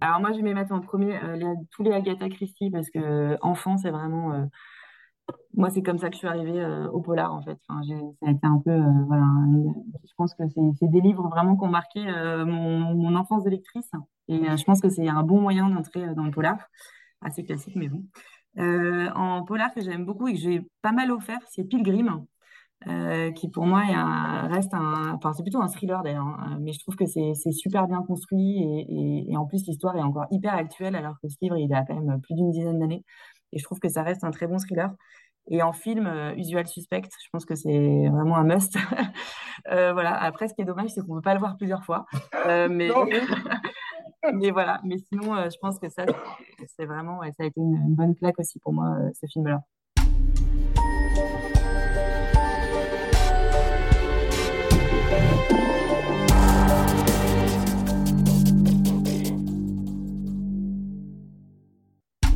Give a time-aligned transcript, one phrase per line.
[0.00, 1.18] alors moi, je vais mettre en premier
[1.70, 4.48] tous les Agatha Christie parce que enfant, c'est vraiment
[5.54, 7.58] moi, c'est comme ça que je suis arrivée au polar, en fait.
[7.68, 8.76] Enfin, ça a été un peu,
[9.06, 9.26] voilà,
[10.04, 12.00] je pense que c'est des livres vraiment qui ont marqué
[12.46, 13.90] mon, mon, enfance de lectrice.
[14.28, 16.56] Et je pense que c'est un bon moyen d'entrer dans le polar,
[17.20, 18.04] assez classique, mais bon.
[19.14, 22.24] en polar que j'aime beaucoup et que j'ai pas mal offert, c'est Pilgrim.
[22.88, 23.82] Euh, qui pour moi
[24.48, 27.86] reste un, enfin c'est plutôt un thriller d'ailleurs, hein, mais je trouve que c'est super
[27.86, 31.58] bien construit et, et, en plus l'histoire est encore hyper actuelle alors que ce livre
[31.58, 33.04] il a quand même plus d'une dizaine d'années
[33.52, 34.90] et je trouve que ça reste un très bon thriller.
[35.48, 38.76] Et en film, euh, Usual Suspect, je pense que c'est vraiment un must.
[39.70, 40.14] euh, voilà.
[40.14, 42.06] Après, ce qui est dommage, c'est qu'on ne peut pas le voir plusieurs fois.
[42.46, 42.88] Euh, mais...
[44.34, 44.80] mais voilà.
[44.84, 46.04] Mais sinon, je pense que ça,
[46.76, 49.60] c'est vraiment, ça a été une, une, bonne claque aussi pour moi, ce film-là.